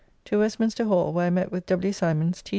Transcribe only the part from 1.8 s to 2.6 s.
Symons, T.